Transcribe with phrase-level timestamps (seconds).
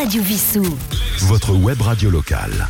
[0.00, 0.64] Radio Vissou.
[1.26, 2.66] Votre web radio locale.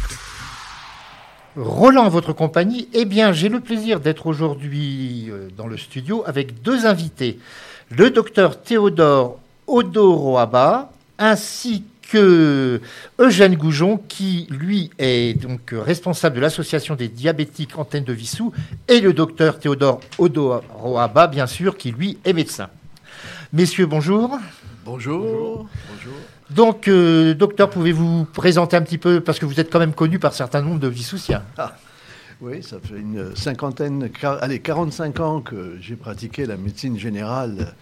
[1.55, 2.89] Roland, votre compagnie.
[2.93, 7.39] Eh bien, j'ai le plaisir d'être aujourd'hui euh, dans le studio avec deux invités.
[7.91, 9.39] Le docteur Théodore
[9.69, 10.91] Odoroaba
[11.21, 12.81] ainsi que
[13.21, 18.53] Eugène Goujon, qui lui est donc responsable de l'association des diabétiques Antenne de Vissou,
[18.89, 22.71] et le docteur Théodore Odoroaba, bien sûr, qui lui est médecin.
[23.53, 24.37] Messieurs, bonjour.
[24.85, 25.69] Bonjour.
[25.93, 26.15] Bonjour.
[26.55, 30.19] Donc, euh, docteur, pouvez-vous présenter un petit peu, parce que vous êtes quand même connu
[30.19, 31.43] par certains nombres de Vissoussiens.
[31.57, 31.77] Ah,
[32.41, 37.75] oui, ça fait une cinquantaine, allez, 45 ans que j'ai pratiqué la médecine générale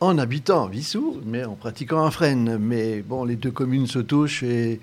[0.00, 2.58] en habitant Vissou, mais en pratiquant un Fresnes.
[2.58, 4.80] Mais bon, les deux communes se touchent et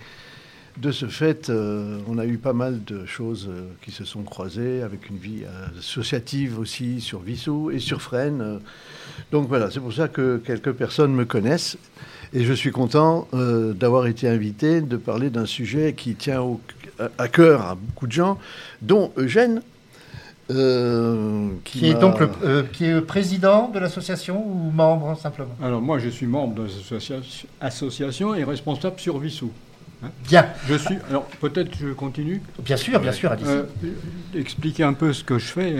[0.77, 4.21] de ce fait, euh, on a eu pas mal de choses euh, qui se sont
[4.23, 5.43] croisées avec une vie
[5.77, 8.59] associative aussi sur Vissou et sur Fresnes.
[9.31, 11.77] Donc voilà, c'est pour ça que quelques personnes me connaissent.
[12.33, 16.43] Et je suis content euh, d'avoir été invité, de parler d'un sujet qui tient
[17.17, 18.37] à cœur à beaucoup de gens,
[18.81, 19.61] dont Eugène.
[20.49, 25.53] Euh, qui, est donc euh, qui est président de l'association ou membre simplement?
[25.61, 26.67] Alors moi je suis membre de
[27.61, 29.51] l'association et responsable sur Vissou.
[30.01, 30.07] Hein.
[30.25, 30.45] bien.
[30.69, 30.95] Je suis.
[31.09, 32.41] Alors peut-être je continue?
[32.63, 33.35] Bien sûr, bien sûr.
[34.33, 35.75] expliquer un peu ce que je fais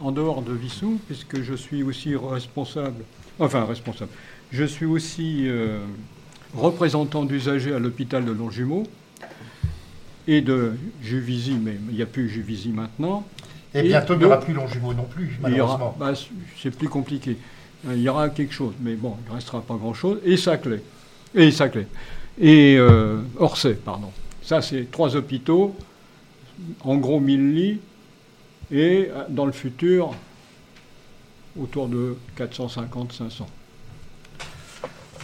[0.00, 3.04] en dehors de Vissou, puisque je suis aussi responsable.
[3.38, 4.12] Enfin responsable.
[4.54, 5.80] Je suis aussi euh,
[6.54, 8.84] représentant d'usagers à l'hôpital de Longjumeau
[10.28, 13.26] et de Juvisy, mais il n'y a plus Juvisy maintenant.
[13.74, 15.96] Et, bientôt, il n'y aura plus Longjumeau non plus, malheureusement.
[15.98, 16.12] Bah,
[16.62, 17.36] c'est plus compliqué.
[17.84, 20.20] Il y aura quelque chose, mais bon, il ne restera pas grand-chose.
[20.24, 20.80] Et Saclay.
[21.34, 21.88] Et Saclay.
[22.40, 24.12] Et euh, Orsay, pardon.
[24.40, 25.74] Ça, c'est trois hôpitaux,
[26.84, 27.80] en gros 1000 lits,
[28.70, 30.14] et euh, dans le futur,
[31.58, 33.46] autour de 450-500.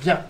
[0.02, 0.20] Bien.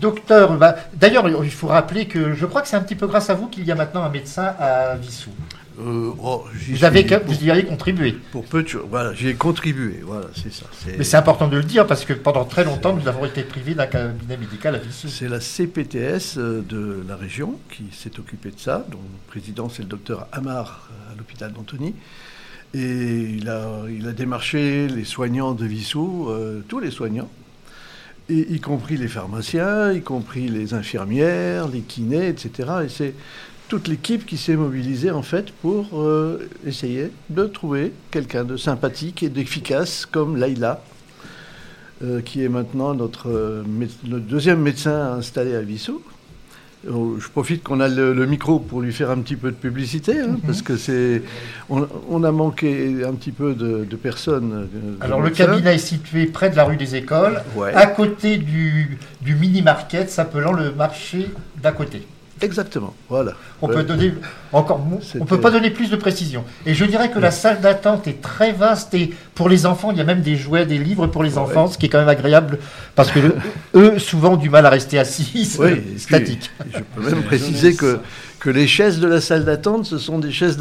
[0.00, 3.30] Docteur, bah, d'ailleurs, il faut rappeler que je crois que c'est un petit peu grâce
[3.30, 5.30] à vous qu'il y a maintenant un médecin à Vissou.
[5.78, 8.12] Euh, oh, vous, avez, vous y avez contribué.
[8.32, 8.86] Pour peu de choses.
[8.88, 10.00] Voilà, j'ai contribué.
[10.02, 10.66] Voilà, c'est ça.
[10.86, 13.74] Mais c'est important de le dire parce que pendant très longtemps, nous avons été privés
[13.74, 15.08] d'un cabinet médical à Vissou.
[15.08, 19.68] C'est la CPTS euh, de la région qui s'est occupée de ça, dont le président
[19.68, 21.94] c'est le docteur Amar euh, à l'hôpital d'Antony.
[22.74, 26.28] Et il a, il a démarché les soignants de Vissou,
[26.68, 27.30] tous les soignants,
[28.28, 32.70] y compris les pharmaciens, y compris les infirmières, les kinés, etc.
[32.84, 33.14] Et c'est
[33.68, 39.22] toute l'équipe qui s'est mobilisée en fait pour euh, essayer de trouver quelqu'un de sympathique
[39.22, 40.82] et d'efficace comme Laïla,
[42.02, 43.64] euh, qui est maintenant notre, euh,
[44.04, 46.02] notre, deuxième médecin installé à Vissou,
[46.86, 50.28] je profite qu'on a le, micro pour lui faire un petit peu de publicité, hein,
[50.28, 50.40] mhm.
[50.40, 51.22] parce que c'est,
[51.68, 54.68] on, a manqué un petit peu de, personnes.
[54.74, 57.42] Euh, Alors le cabinet est situé près de la rue des Écoles,
[57.74, 61.30] à côté du, du mini market s'appelant le marché
[61.62, 62.06] d'à côté.
[62.42, 63.32] Exactement, voilà.
[63.62, 64.12] On peut donner
[64.52, 64.80] encore,
[65.18, 66.44] on peut pas donner plus de précision.
[66.66, 69.98] Et je dirais que la salle d'attente est très vaste et pour les enfants, il
[69.98, 72.08] y a même des jouets, des livres pour les enfants, ce qui est quand même
[72.08, 72.58] agréable
[72.94, 73.20] parce que
[73.74, 76.50] eux, souvent, ont du mal à rester assis, oui, statiques.
[76.74, 78.00] Je peux même préciser que
[78.38, 80.58] que les chaises de la salle d'attente, ce sont des chaises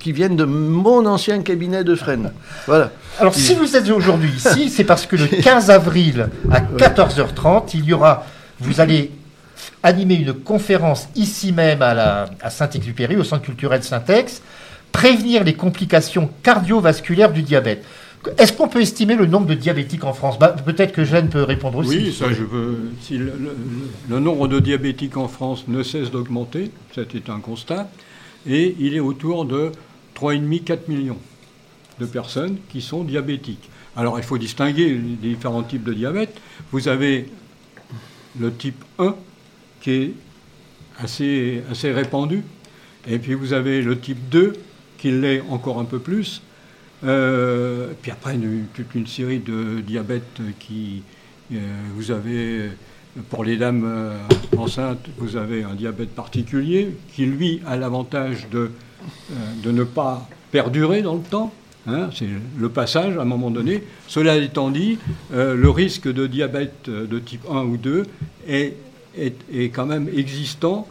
[0.00, 2.32] qui viennent de mon ancien cabinet de Fresnes.
[2.66, 2.90] Voilà.
[3.18, 7.84] Alors, si vous êtes aujourd'hui ici, c'est parce que le 15 avril à 14h30, il
[7.84, 8.26] y aura,
[8.60, 9.10] vous allez
[9.82, 14.42] animé une conférence ici même à, Saint-Exupéry, au Centre culturel Saint-Ex,
[14.92, 17.84] prévenir les complications cardiovasculaires du diabète.
[18.38, 20.38] Est-ce qu'on peut estimer le nombre de diabétiques en France?
[20.38, 21.96] Bah, Peut-être que Jeanne peut répondre aussi.
[21.96, 22.92] Oui, ça je veux.
[23.00, 27.90] Si le, nombre de diabétiques en France ne cesse d'augmenter, c'est un constat,
[28.46, 29.72] et il est autour de
[30.16, 31.18] 3,5-4 millions
[31.98, 33.68] de personnes qui sont diabétiques.
[33.96, 36.36] Alors il faut distinguer les différents types de diabète.
[36.70, 37.28] Vous avez
[38.38, 39.14] le type 1,
[39.82, 40.14] qui est
[40.98, 42.42] assez, assez répandu.
[43.06, 44.54] Et puis vous avez le type 2,
[44.96, 46.40] qui l'est encore un peu plus.
[47.04, 48.38] Euh, puis après,
[48.74, 51.02] toute une série de diabètes qui.
[51.52, 51.56] Euh,
[51.96, 52.70] vous avez,
[53.28, 54.16] pour les dames euh,
[54.56, 58.70] enceintes, vous avez un diabète particulier qui, lui, a l'avantage de,
[59.62, 61.52] de ne pas perdurer dans le temps.
[61.88, 63.82] Hein, c'est le passage à un moment donné.
[64.06, 64.98] Cela étant dit,
[65.32, 68.04] le risque de diabète de type 1 ou 2
[68.46, 68.76] est
[69.16, 70.86] est, quand même existant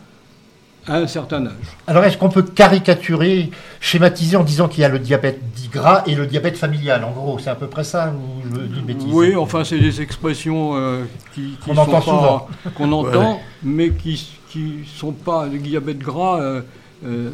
[0.88, 1.78] à un certain âge.
[1.86, 6.04] Alors est-ce qu'on peut caricaturer, schématiser en disant qu'il y a le diabète dit gras
[6.08, 7.04] et le diabète familial?
[7.04, 9.08] En gros, c'est à peu près ça ou je dis bêtise?
[9.12, 11.04] Oui, enfin c'est des expressions euh,
[11.36, 16.42] qui, qu'on entend souvent, qu'on entend, mais qui ne sont pas le diabète gras.
[16.42, 16.62] Euh,
[17.06, 17.30] euh,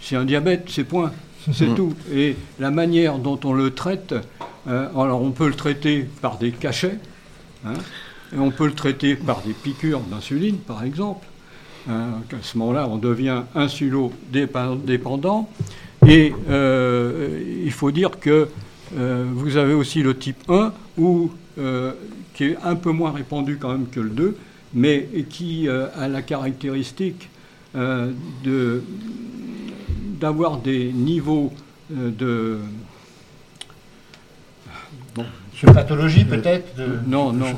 [0.00, 1.12] c'est un diabète, c'est point,
[1.52, 1.94] c'est tout.
[2.12, 4.14] Et la manière dont on le traite,
[4.66, 6.98] alors on peut le traiter par des cachets.
[7.64, 7.74] Hein,
[8.36, 11.26] on peut le traiter par des piqûres d'insuline, par exemple.
[11.88, 15.50] Hein, à ce moment-là, on devient insulo-dépendant.
[16.06, 18.48] Et euh, il faut dire que
[18.96, 21.92] euh, vous avez aussi le type 1, où, euh,
[22.34, 24.36] qui est un peu moins répandu quand même que le 2,
[24.74, 27.28] mais qui a la caractéristique
[30.20, 31.52] d'avoir des niveaux
[31.90, 32.58] de
[35.62, 37.54] de pathologie peut-être Non, non,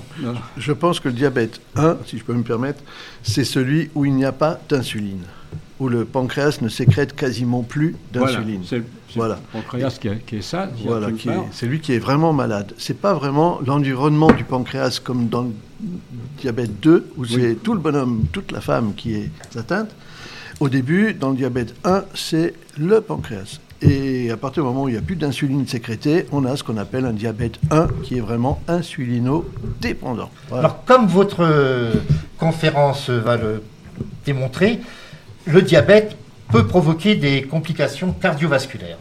[0.56, 2.82] Je pense que le diabète 1, si je peux me permettre,
[3.23, 5.25] c'est celui où il n'y a pas d'insuline,
[5.81, 8.62] où le pancréas ne sécrète quasiment plus d'insuline.
[9.17, 10.69] Voilà, c'est le pancréas qui, est ça.
[10.85, 11.08] Voilà,
[11.52, 12.75] c'est lui qui est vraiment malade.
[12.79, 15.52] C'est pas vraiment l'environnement du pancréas comme dans le
[16.38, 19.91] diabète 2, où c'est tout le bonhomme, toute la femme qui est atteinte.
[20.61, 23.58] Au début, dans le diabète 1, c'est le pancréas.
[23.86, 26.64] Et à partir du moment où il n'y a plus d'insuline sécrétée, on a ce
[26.64, 30.31] qu'on appelle un diabète 1 qui est vraiment insulino-dépendant.
[30.52, 31.92] Alors, comme votre euh,
[32.38, 33.62] conférence va le
[34.25, 34.81] démontrer,
[35.46, 36.16] le diabète
[36.50, 38.98] peut provoquer des complications cardiovasculaires.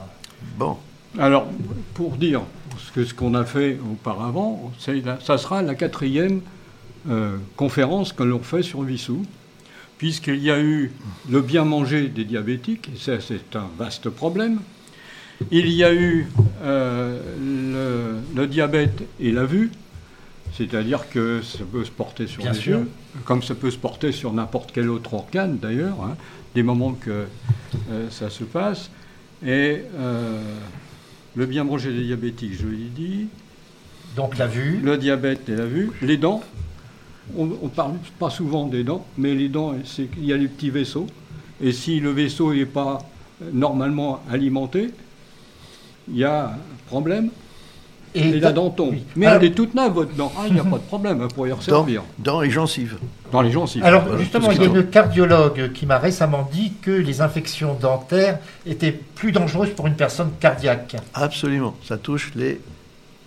[0.57, 0.77] Bon.
[1.17, 1.47] Alors,
[1.93, 2.41] pour dire
[2.93, 6.41] ce qu'on a fait auparavant, ça sera la quatrième
[7.09, 9.23] euh, conférence que l'on fait sur Vissou
[10.03, 10.91] puisqu'il y a eu
[11.29, 14.59] le bien manger des diabétiques, et ça c'est un vaste problème.
[15.51, 16.27] Il y a eu
[16.63, 19.71] euh, le, diabète et la vue,
[20.53, 22.89] c'est-à-dire que ça peut se porter sur les yeux,
[23.25, 26.15] comme ça peut se porter sur n'importe quel autre organe d'ailleurs, hein,
[26.55, 27.25] des moments que
[27.91, 28.89] euh, ça se passe.
[29.45, 30.41] Et euh,
[31.35, 33.27] le bien manger des diabétiques, je l'ai dit.
[34.15, 34.79] Donc la vue.
[34.83, 35.91] Le diabète et la vue.
[36.01, 36.43] Les dents,
[37.35, 39.75] on ne parle pas souvent des dents, mais les dents,
[40.17, 41.07] il y a les petits vaisseaux.
[41.61, 42.99] Et si le vaisseau n'est pas
[43.51, 44.91] normalement alimenté,
[46.07, 46.57] il y a un
[46.87, 47.29] problème.
[48.15, 48.95] Et, la dent tombe.
[49.15, 50.31] Mais elle est toute neuve, votre dent.
[50.37, 52.03] Ah, il n'y a pas de problème, vous pourrait y resservir.
[52.19, 52.97] Dans, les gencives.
[53.31, 53.83] Dans les gencives.
[53.83, 58.37] Alors, justement, il y a une cardiologue qui m'a récemment dit que les infections dentaires
[58.67, 60.95] étaient plus dangereuses pour une personne cardiaque.
[61.15, 61.73] Absolument.
[61.83, 62.61] Ça touche les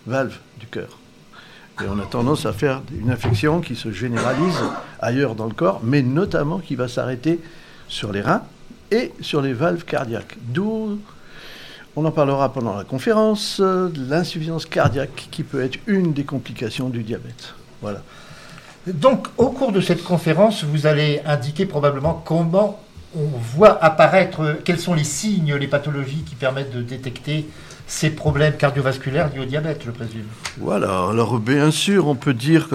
[0.06, 0.99] valves du cœur.
[1.82, 4.62] Et on a tendance à faire une infection qui se généralise
[5.00, 7.40] ailleurs dans le corps, mais notamment qui va s'arrêter
[7.88, 8.43] sur les reins
[8.90, 10.38] et sur les valves cardiaques.
[10.40, 10.99] D'où,
[11.96, 17.02] on en parlera pendant la conférence, l'insuffisance cardiaque qui peut être une des complications du
[17.02, 17.54] diabète.
[17.81, 18.02] Voilà.
[18.87, 22.78] Donc, au cours de cette conférence, vous allez indiquer probablement comment
[23.16, 27.46] on voit apparaître, quels sont les signes, les pathologies qui permettent de détecter
[27.87, 30.26] ces problèmes cardiovasculaires liés au diabète, je présume.
[30.58, 32.69] Voilà, alors bien sûr, on peut dire,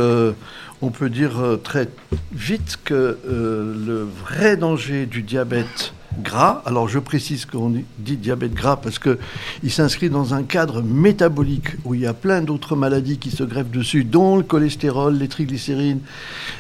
[0.82, 1.88] on peut dire euh, très
[2.32, 7.70] vite que euh, le vrai danger du diabète gras, alors je précise qu'on
[8.00, 12.42] dit diabète gras parce qu'il s'inscrit dans un cadre métabolique où il y a plein
[12.42, 16.02] d'autres maladies qui se greffent dessus, dont le cholestérol, les triglycérides,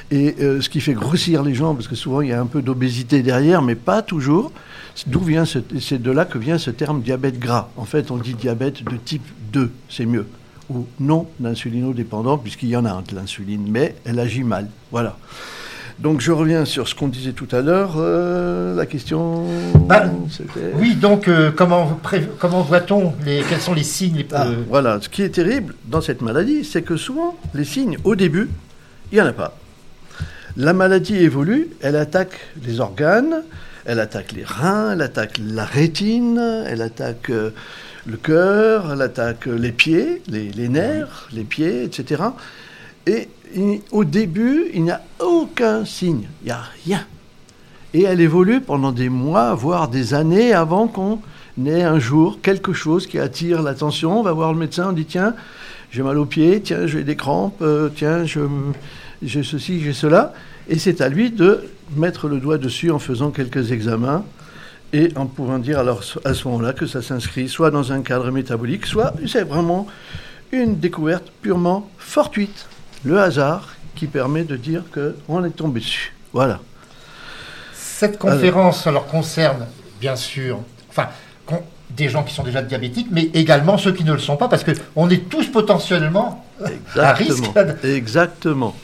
[0.09, 2.45] et euh, ce qui fait grossir les gens, parce que souvent il y a un
[2.45, 4.51] peu d'obésité derrière, mais pas toujours.
[5.07, 7.69] D'où vient c'est de là que vient ce terme diabète gras.
[7.77, 9.23] En fait, on dit diabète de type
[9.53, 10.27] 2, c'est mieux.
[10.69, 14.69] Ou non insulino-dépendant, puisqu'il y en a de l'insuline, mais elle agit mal.
[14.91, 15.17] Voilà.
[16.01, 17.93] Donc je reviens sur ce qu'on disait tout à l'heure.
[17.97, 19.45] Euh, la question.
[19.87, 20.05] Bah,
[20.75, 21.99] oui, donc euh, comment,
[22.39, 26.21] comment voit-on les, Quels sont les signes ah, Voilà, ce qui est terrible dans cette
[26.21, 28.49] maladie, c'est que souvent, les signes, au début,
[29.11, 29.55] il n'y en a pas.
[30.57, 33.43] La maladie évolue, elle attaque les organes,
[33.85, 37.51] elle attaque les reins, elle attaque la rétine, elle attaque euh,
[38.07, 42.23] le cœur, elle attaque les pieds, les, nerfs, les pieds, etc.
[43.07, 43.27] Et
[43.91, 47.05] au début, il n'y a aucun signe, il n'y a rien.
[47.93, 51.19] Et elle évolue pendant des mois, voire des années avant qu'on
[51.65, 54.19] ait un jour quelque chose qui attire l'attention.
[54.19, 55.35] On va voir le médecin, on dit tiens,
[55.91, 60.33] j'ai mal aux pieds, tiens, j'ai des crampes, euh, tiens, j'ai ceci, j'ai cela.
[60.69, 61.65] Et c'est à lui de
[61.97, 64.23] mettre le doigt dessus en faisant quelques examens
[64.93, 68.31] et en pouvant dire alors à ce moment-là que ça s'inscrit soit dans un cadre
[68.31, 69.87] métabolique, soit c'est vraiment
[70.51, 72.67] une découverte purement fortuite,
[73.03, 76.13] le hasard qui permet de dire qu'on est tombé dessus.
[76.33, 76.59] Voilà.
[77.73, 79.67] Cette conférence alors, concerne
[79.99, 81.09] bien sûr, enfin,
[81.95, 84.63] des gens qui sont déjà diabétiques, mais également ceux qui ne le sont pas, parce
[84.63, 86.45] qu'on est tous potentiellement
[86.95, 87.51] à risque.
[87.83, 88.75] Exactement.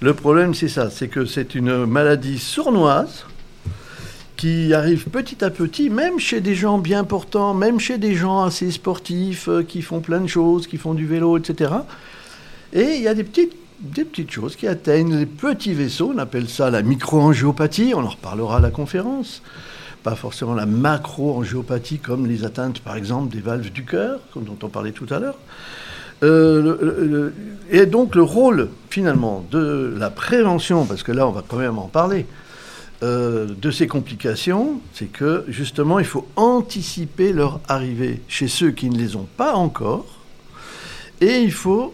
[0.00, 3.24] Le problème, c'est ça, c'est que c'est une maladie sournoise
[4.36, 8.42] qui arrive petit à petit, même chez des gens bien portants, même chez des gens
[8.42, 11.70] assez sportifs, euh, qui font plein de choses, qui font du vélo, etc.
[12.72, 16.18] Et il y a des petites, des petites choses qui atteignent les petits vaisseaux, on
[16.18, 19.42] appelle ça la microangiopathie, on en reparlera à la conférence.
[20.02, 24.68] Pas forcément la macroangiopathie comme les atteintes, par exemple, des valves du cœur, dont on
[24.68, 25.38] parlait tout à l'heure.
[26.22, 27.30] Euh,
[27.70, 31.78] et donc le rôle finalement de la prévention, parce que là on va quand même
[31.78, 32.26] en parler,
[33.02, 38.88] euh, de ces complications, c'est que justement, il faut anticiper leur arrivée chez ceux qui
[38.88, 40.06] ne les ont pas encore,
[41.20, 41.92] et il faut,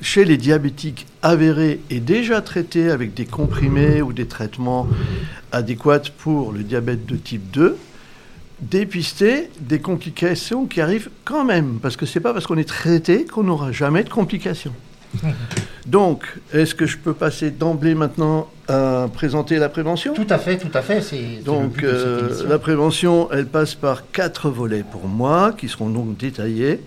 [0.00, 4.86] chez les diabétiques avérés et déjà traités avec des comprimés ou des traitements
[5.52, 7.76] adéquats pour le diabète de type 2,
[8.60, 13.24] dépister des complications qui arrivent quand même, parce que c'est pas parce qu'on est traité
[13.24, 14.74] qu'on n'aura jamais de complications.
[15.86, 20.14] Donc, est-ce que je peux passer d'emblée maintenant à présenter la prévention?
[20.14, 21.00] Tout à fait, tout à fait.
[21.00, 26.16] C'est donc euh, la prévention, elle passe par quatre volets pour moi, qui seront donc
[26.16, 26.80] détaillés.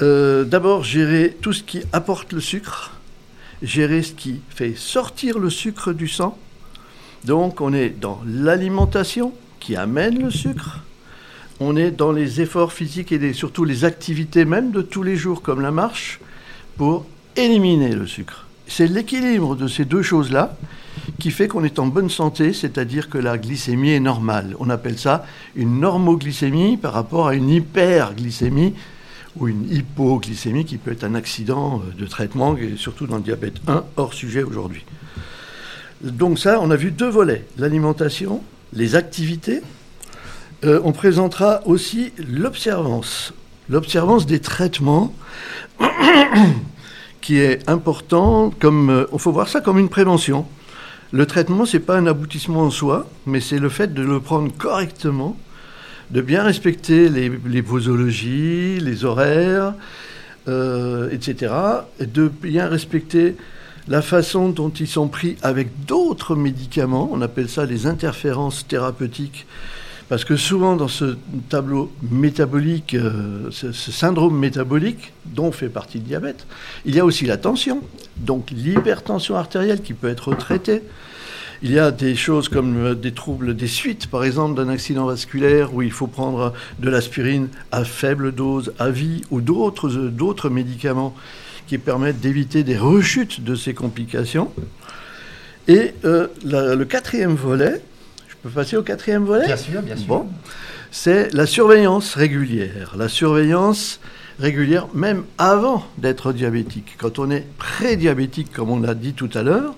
[0.00, 2.92] Euh, d'abord, gérer tout ce qui apporte le sucre,
[3.62, 6.38] gérer ce qui fait sortir le sucre du sang.
[7.24, 10.84] Donc, on est dans l'alimentation qui amène le sucre.
[11.58, 15.42] On est dans les efforts physiques et surtout les activités même de tous les jours,
[15.42, 16.20] comme la marche,
[16.76, 18.46] pour éliminer le sucre.
[18.68, 20.56] C'est l'équilibre de ces deux choses-là
[21.18, 24.54] qui fait qu'on est en bonne santé, c'est-à-dire que la glycémie est normale.
[24.60, 25.26] On appelle ça
[25.56, 28.74] une normoglycémie par rapport à une hyperglycémie
[29.38, 33.84] ou une hypoglycémie qui peut être un accident de traitement, surtout dans le diabète 1,
[33.96, 34.84] hors sujet aujourd'hui.
[36.00, 38.42] Donc ça, on a vu deux volets, l'alimentation,
[38.72, 39.62] les activités.
[40.64, 43.32] Euh, on présentera aussi l'observance,
[43.68, 45.14] l'observance des traitements
[47.20, 48.52] qui est important.
[48.58, 50.46] Comme, euh, il faut voir ça comme une prévention.
[51.10, 54.20] Le traitement, ce n'est pas un aboutissement en soi, mais c'est le fait de le
[54.20, 55.36] prendre correctement,
[56.10, 59.74] de bien respecter les, posologies, les horaires,
[60.48, 61.52] euh, etc.,
[62.00, 63.36] et de bien respecter
[63.88, 67.08] la façon dont ils sont pris avec d'autres médicaments.
[67.12, 69.46] On appelle ça les interférences thérapeutiques
[70.08, 71.16] parce que souvent dans ce
[71.50, 76.46] tableau métabolique, euh, ce, syndrome métabolique dont fait partie le diabète,
[76.86, 77.82] il y a aussi la tension,
[78.16, 80.82] donc l'hypertension artérielle qui peut être traitée.
[81.62, 85.06] Il y a des choses comme euh, des troubles des suites, par exemple d'un accident
[85.06, 90.08] vasculaire où il faut prendre de l'aspirine à faible dose, à vie, ou d'autres, euh,
[90.10, 91.14] d'autres médicaments
[91.66, 94.50] qui permettent d'éviter des rechutes de ces complications.
[95.66, 97.82] Et le quatrième volet,
[98.42, 99.46] peux passer au quatrième volet?
[99.46, 100.06] Bien sûr, bien sûr.
[100.06, 100.26] Bon,
[100.90, 102.94] c'est la surveillance régulière.
[102.96, 104.00] La surveillance
[104.38, 106.96] régulière, même avant d'être diabétique.
[106.98, 109.74] Quand on est prédiabétique, comme on l'a dit tout à l'heure,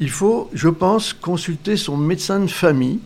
[0.00, 3.00] il faut, je pense, consulter son médecin de famille.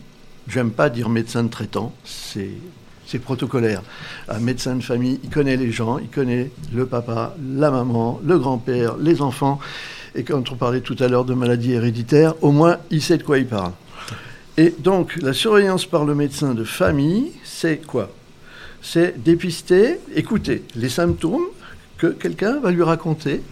[0.49, 2.51] J'aime pas dire médecin de traitant, c'est
[3.13, 3.83] c'est protocolaire.
[4.29, 8.39] Un médecin de famille, il connaît les gens, il connaît le papa, la maman, le
[8.39, 9.61] grand-père, les enfants.
[10.15, 13.23] Et quand on parlait tout à l'heure de maladies héréditaires, au moins il sait de
[13.23, 13.73] quoi il parle.
[14.57, 18.11] Et donc, la surveillance par le médecin de famille, c'est quoi?
[18.81, 21.47] C'est dépister, écouter les symptômes
[21.99, 23.43] que quelqu'un va lui raconter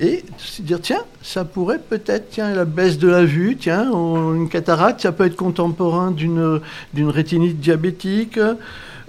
[0.00, 4.48] et se dire tiens, ça pourrait peut-être, tiens, la baisse de la vue, tiens, une
[4.48, 6.60] cataracte, ça peut être contemporain d'une,
[6.94, 8.38] d'une rétinite diabétique,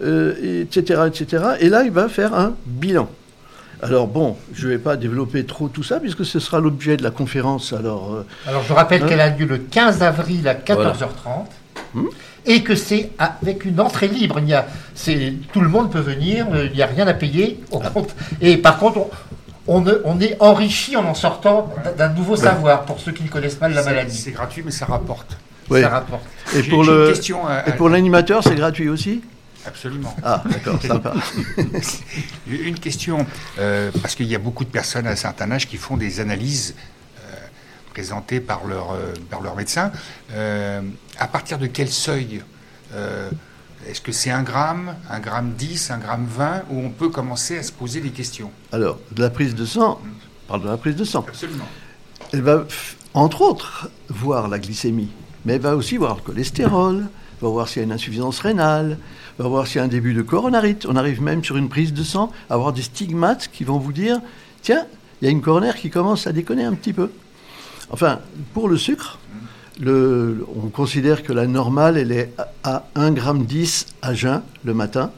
[0.01, 1.43] euh, etc., etc.
[1.59, 3.09] Et là, il va faire un bilan.
[3.81, 7.03] Alors bon, je ne vais pas développer trop tout ça puisque ce sera l'objet de
[7.03, 7.71] la conférence.
[7.71, 11.45] Alors, euh, alors je rappelle hein qu'elle a lieu le 15 avril à 14h30
[11.93, 12.07] hmm
[12.45, 14.39] et que c'est avec une entrée libre.
[14.39, 14.65] Il y a,
[15.53, 17.59] tout le monde peut venir, euh, il n'y a rien à payer.
[17.71, 17.91] Ah.
[18.41, 19.09] Et par contre, on,
[19.69, 23.69] on, est enrichi en en sortant d'un nouveau savoir pour ceux qui ne connaissent pas
[23.69, 24.17] la maladie.
[24.17, 25.37] C'est gratuit, mais ça rapporte.
[25.69, 26.23] Ça rapporte.
[26.55, 27.13] Et pour, le,
[27.67, 29.21] et pour l'animateur, c'est gratuit aussi?
[29.65, 30.15] Absolument.
[30.23, 31.13] Ah, d'accord, sympa.
[32.49, 33.25] Une question,
[33.59, 36.19] euh, parce qu'il y a beaucoup de personnes à un certain âge qui font des
[36.19, 36.75] analyses
[37.19, 37.35] euh,
[37.91, 39.91] présentées par leur, euh, par leur médecin.
[40.33, 42.41] à partir de quel seuil
[43.87, 47.57] Est-ce que c'est un gramme, un gramme 10, un gramme 20, où on peut commencer
[47.57, 50.77] à se poser des questions Alors, de la prise de sang, on parle de la
[50.77, 51.25] prise de sang.
[51.27, 51.67] Absolument.
[52.33, 52.65] Elle va,
[53.13, 55.09] entre autres, voir la glycémie,
[55.45, 57.07] mais elle va aussi voir le cholestérol,
[57.41, 58.97] va voir s'il y a une insuffisance rénale,
[59.37, 60.85] va voir s'il y a un début de coronarite.
[60.85, 63.93] On arrive même sur une prise de sang à avoir des stigmates qui vont vous
[63.93, 64.19] dire
[64.61, 64.85] tiens,
[65.21, 67.11] il y a une coronaire qui commence à déconner un petit peu.
[67.91, 68.19] Enfin,
[68.53, 69.19] pour le sucre,
[69.85, 72.33] on considère que la normale, elle est
[72.63, 75.11] à 1,10 g à jeun le matin,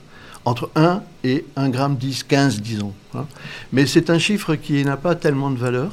[0.46, 2.94] entre 1 et 1,10 g, 15 disons.
[3.16, 3.26] Hein.
[3.72, 5.92] Mais c'est un chiffre qui n'a pas tellement de valeur.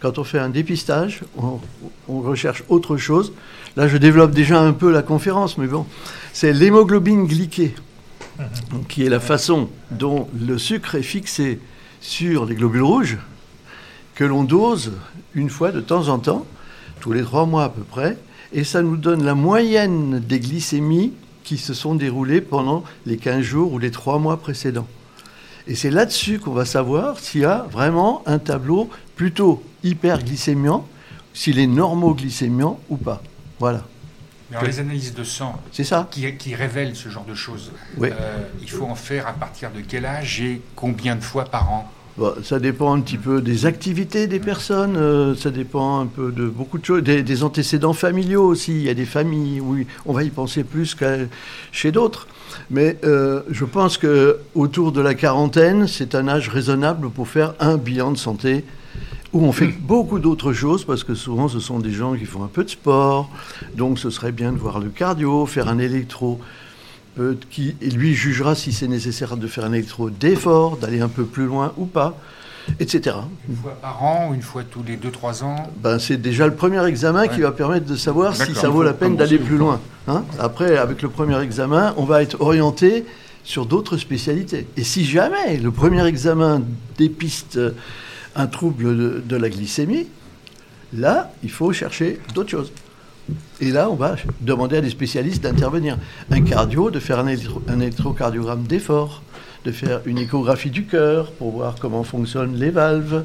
[0.00, 1.60] Quand on fait un dépistage, on,
[2.08, 3.32] on recherche autre chose.
[3.76, 5.86] Là, je développe déjà un peu la conférence, mais bon,
[6.32, 7.74] c'est l'hémoglobine glyquée,
[8.88, 11.58] qui est la façon dont le sucre est fixé
[12.00, 13.18] sur les globules rouges,
[14.14, 14.92] que l'on dose
[15.34, 16.46] une fois de temps en temps,
[17.04, 18.16] tous les trois mois à peu près,
[18.54, 23.42] et ça nous donne la moyenne des glycémies qui se sont déroulées pendant les 15
[23.42, 24.86] jours ou les trois mois précédents.
[25.66, 30.86] Et c'est là-dessus qu'on va savoir s'il y a vraiment un tableau plutôt hyperglycémiant,
[31.34, 33.22] s'il est normoglycémiant ou pas.
[33.58, 33.82] Voilà.
[34.50, 36.08] Alors, les analyses de sang C'est ça.
[36.10, 38.08] qui, qui révèlent ce genre de choses, Oui.
[38.18, 41.70] euh, il faut en faire à partir de quel âge et combien de fois par
[41.70, 41.90] an?
[42.16, 46.30] Bon, ça dépend un petit peu des activités des personnes, euh, ça dépend un peu
[46.30, 48.70] de beaucoup de choses, des, des antécédents familiaux aussi.
[48.70, 51.16] Il y a des familles où on va y penser plus qu'à
[51.72, 52.28] chez d'autres.
[52.70, 57.54] Mais euh, je pense que autour de la quarantaine, c'est un âge raisonnable pour faire
[57.58, 58.64] un bilan de santé
[59.32, 62.44] où on fait beaucoup d'autres choses parce que souvent ce sont des gens qui font
[62.44, 63.28] un peu de sport.
[63.74, 66.38] Donc ce serait bien de voir le cardio, faire un électro
[67.50, 71.46] qui lui jugera si c'est nécessaire de faire un électro d'effort, d'aller un peu plus
[71.46, 72.16] loin ou pas,
[72.80, 73.16] etc.
[73.48, 76.84] Une fois par an une fois tous les 2-3 ans Ben, c'est déjà le premier
[76.86, 79.80] examen qui va permettre de savoir si ça vaut la peine d'aller plus loin.
[80.08, 80.24] hein.
[80.38, 83.04] Après, avec le premier examen, on va être orienté
[83.44, 84.66] sur d'autres spécialités.
[84.76, 86.62] Et si jamais le premier examen
[86.96, 87.72] dépiste euh,
[88.34, 90.06] un trouble de, de la glycémie,
[90.94, 92.72] là, il faut chercher d'autres choses.
[93.60, 95.98] Et là, on va demander à des spécialistes d'intervenir.
[96.30, 99.22] Un cardio, de faire un, électro- un électrocardiogramme d'effort,
[99.64, 103.24] de faire une échographie du cœur pour voir comment fonctionnent les valves,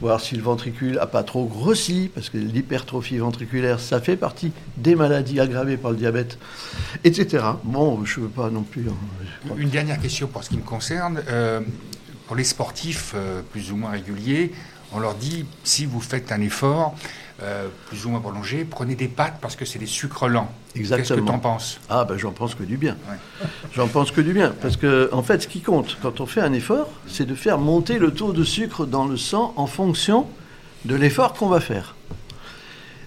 [0.00, 4.50] voir si le ventricule n'a pas trop grossi, parce que l'hypertrophie ventriculaire, ça fait partie
[4.76, 6.38] des maladies aggravées par le diabète,
[7.04, 7.44] etc.
[7.62, 8.86] Bon, je ne veux pas non plus...
[8.88, 11.22] hein, Une dernière question pour ce qui me concerne.
[11.28, 11.60] Euh,
[12.26, 14.52] pour les sportifs euh, plus ou moins réguliers,
[14.92, 16.96] on leur dit si vous faites un effort
[17.42, 20.50] euh, plus ou moins prolongé, prenez des pâtes parce que c'est des sucres lents.
[20.74, 21.26] Qu'est-ce que Exactement.
[21.26, 22.96] tu en penses Ah ben j'en pense que du bien.
[23.10, 23.48] Ouais.
[23.74, 24.54] J'en pense que du bien.
[24.62, 27.58] Parce que en fait, ce qui compte quand on fait un effort, c'est de faire
[27.58, 30.26] monter le taux de sucre dans le sang en fonction
[30.86, 31.94] de l'effort qu'on va faire.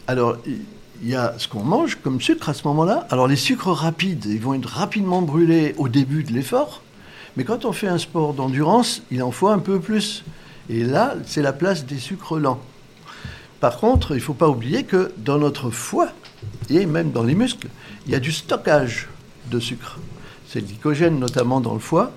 [0.07, 3.07] Alors, il y a ce qu'on mange comme sucre à ce moment-là.
[3.09, 6.81] Alors les sucres rapides, ils vont être rapidement brûlés au début de l'effort.
[7.37, 10.23] Mais quand on fait un sport d'endurance, il en faut un peu plus.
[10.69, 12.59] Et là, c'est la place des sucres lents.
[13.59, 16.09] Par contre, il ne faut pas oublier que dans notre foie,
[16.69, 17.67] et même dans les muscles,
[18.05, 19.09] il y a du stockage
[19.51, 19.99] de sucre.
[20.47, 22.11] C'est le glycogène notamment dans le foie.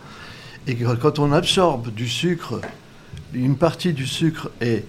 [0.67, 2.61] Et quand on absorbe du sucre,
[3.35, 4.85] une partie du sucre est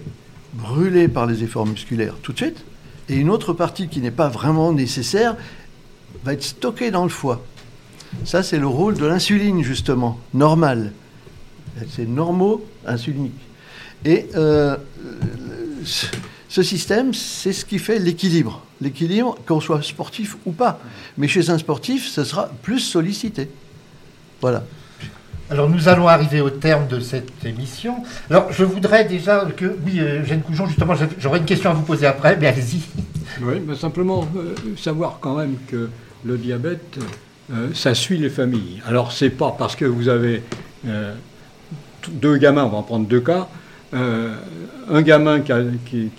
[0.52, 2.64] brûlée par les efforts musculaires tout de suite,
[3.08, 5.36] et une autre partie qui n'est pas vraiment nécessaire
[6.24, 7.44] va être stockée dans le foie.
[8.24, 10.92] Ça, c'est le rôle de l'insuline, justement, normal.
[11.90, 13.32] C'est normo-insulinique.
[14.04, 14.76] Et euh,
[16.48, 18.62] ce- système, c'est ce qui fait l'équilibre.
[18.80, 20.78] L'équilibre, qu'on soit sportif ou pas.
[21.18, 23.48] Mais chez un sportif, ce sera plus sollicité.
[24.40, 24.64] Voilà.
[25.50, 27.96] Alors nous allons arriver au terme de cette émission.
[28.30, 31.82] Alors je voudrais déjà que, oui, euh, Eugène Coujon, justement, j'aurais une question à vous
[31.82, 32.80] poser après, mais allez-y.
[33.42, 35.90] Oui, mais simplement euh, savoir quand même que
[36.24, 36.98] le diabète,
[37.52, 38.80] euh, ça suit les familles.
[38.86, 40.42] Alors, c'est pas parce que vous avez
[40.86, 41.14] euh,
[42.08, 43.48] deux gamins, on va en prendre deux cas,
[43.94, 44.34] euh,
[44.90, 46.10] un gamin qui,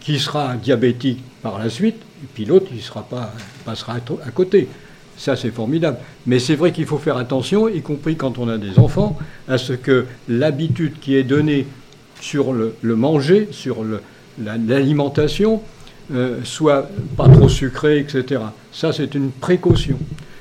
[0.00, 3.32] qui- sera diabétique par la suite, et puis l'autre, il sera pas,
[3.64, 4.68] passera à, à côté.
[5.16, 5.98] Ça, c'est formidable.
[6.26, 9.16] Mais c'est vrai qu'il faut faire attention, y compris quand on a des enfants,
[9.48, 11.66] à ce que l'habitude qui est donnée
[12.20, 13.84] sur le, manger, sur
[14.42, 15.62] l'alimentation,
[16.12, 18.40] euh, soit pas trop sucrée, etc.
[18.72, 19.98] Ça, c'est une précaution.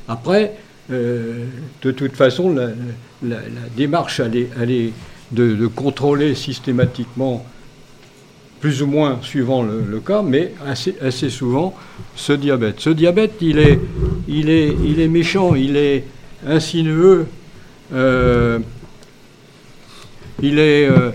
[0.08, 0.53] Après,
[0.91, 1.45] euh,
[1.82, 3.38] de toute façon, la,
[3.75, 4.91] démarche, elle est
[5.33, 7.45] de, contrôler systématiquement,
[8.59, 11.75] plus ou moins suivant le, cas, mais assez, souvent,
[12.15, 12.79] ce diabète.
[12.79, 13.79] Ce diabète, il est,
[14.27, 16.05] il est, il est méchant, il est
[16.47, 17.27] insinueux,
[17.93, 18.59] euh,
[20.41, 21.11] il est, euh,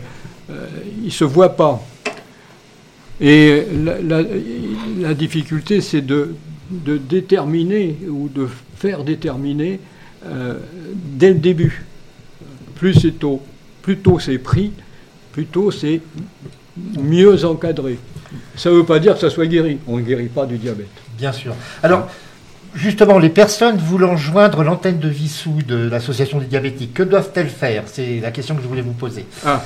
[0.51, 0.67] euh,
[1.11, 1.83] se voit pas.
[3.21, 3.65] Et
[5.01, 6.35] la, difficulté, c'est de,
[6.71, 9.81] déterminer ou de faire déterminer
[11.17, 11.85] dès le début.
[12.77, 13.43] Plus c'est tôt,
[13.83, 14.73] plus tôt c'est pris,
[15.33, 16.01] plus tôt c'est
[17.01, 17.99] mieux encadré.
[18.57, 19.79] Ça ne veut pas dire que ça soit guéri.
[19.87, 20.89] On ne guérit pas du diabète.
[21.17, 21.55] Bien sûr.
[21.83, 22.09] Alors,
[22.75, 27.85] justement, les personnes voulant joindre l'antenne de Vissou de l'association des diabétiques, que doivent-elles faire?
[27.87, 29.25] C'est la question que je voulais vous poser.
[29.47, 29.63] Ah,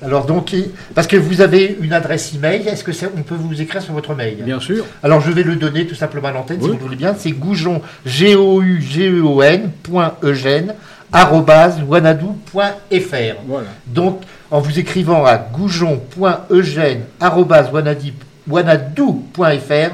[0.00, 0.54] Alors donc,
[0.94, 4.14] parce que vous avez une adresse email, est-ce que on peut vous écrire sur votre
[4.14, 4.36] mail?
[4.44, 4.84] Bien sûr.
[5.02, 7.16] Alors je vais le donner tout simplement à l'antenne si vous le voulez bien.
[7.18, 10.74] C'est goujon, g o u g e o n point eugène
[11.12, 13.36] arobase wanadoo.fr.
[13.46, 13.68] Voilà.
[13.86, 18.12] Donc en vous écrivant à goujon.eugène arobase wanadi-
[18.48, 19.90] wanadoo.fr,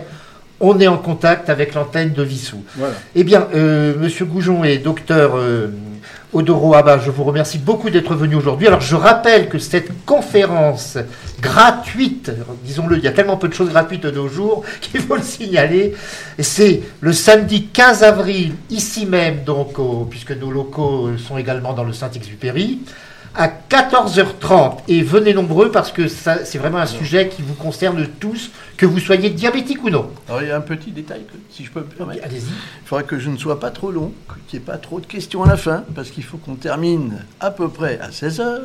[0.61, 2.63] on est en contact avec l'antenne de Vissou.
[2.77, 2.95] voilà.
[3.15, 5.69] Eh bien, euh, Monsieur Goujon et Docteur euh,
[6.33, 8.67] Odoro Abba, je vous remercie beaucoup d'être venu aujourd'hui.
[8.67, 10.99] Alors, je rappelle que cette conférence
[11.41, 12.33] gratuite,
[12.65, 15.23] disons-le, il y a tellement peu de choses gratuites de nos jours qu'il faut le
[15.23, 15.95] signaler.
[16.39, 19.77] C'est le samedi 15 avril, ici même, donc,
[20.11, 22.81] puisque nos locaux sont également dans le Saint-Exupéry,
[23.35, 24.79] à 14h30.
[24.89, 28.87] Et venez nombreux parce que ça, c'est vraiment un sujet qui vous concerne tous, que
[28.87, 30.11] vous soyez diabétique ou non.
[30.29, 32.25] Alors il y a un petit détail, que, si je peux me permettre.
[32.25, 32.41] Allez-y.
[32.43, 34.13] Il faudrait que je ne sois pas trop long,
[34.49, 37.23] qu'il n'y ait pas trop de questions à la fin, parce qu'il faut qu'on termine
[37.41, 38.61] à peu près à 16h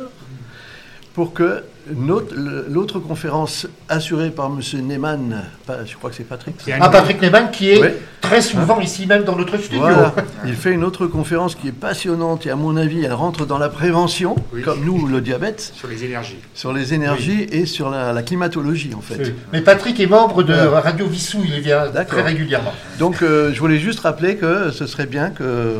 [1.14, 2.34] pour que notre-
[2.68, 4.60] l'autre conférence assurée par M.
[4.86, 5.42] Neyman,
[5.84, 7.88] je crois que c'est Patrick, Ah, Patrick Neyman qui est Oui.
[8.30, 9.80] Très souvent ici même dans notre studio.
[9.80, 10.14] Voilà.
[10.46, 13.58] Il fait une autre conférence qui est passionnante et à mon avis, elle rentre dans
[13.58, 14.62] la prévention, Oui.
[14.62, 16.38] comme nous, le diabète, Sur les énergies.
[16.54, 19.34] sur les énergies et sur la, la climatologie en fait.
[19.52, 20.80] Mais Patrick est membre de Voilà.
[20.80, 22.18] Radio Vissou, il y vient D'accord.
[22.20, 22.72] très régulièrement.
[22.98, 25.76] Donc euh, je voulais juste rappeler que ce serait bien que...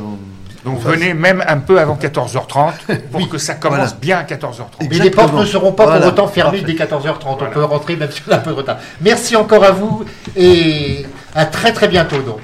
[0.64, 2.72] Donc fasse- venez même un peu avant 14h30
[3.10, 3.92] pour que ça commence Voilà.
[4.00, 4.88] bien à 14h30.
[4.90, 6.00] Mais les portes ne seront pas Voilà.
[6.00, 6.74] pour autant fermées Parfait.
[6.74, 7.18] dès 14h30.
[7.38, 7.48] Voilà.
[7.48, 8.76] On peut rentrer même si on a un peu de retard.
[9.00, 10.04] Merci encore à vous
[10.36, 12.42] et à très très bientôt donc.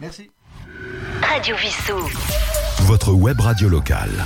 [0.00, 0.30] Merci.
[1.22, 1.98] Radio Vissou.
[2.82, 4.24] Votre web radio locale.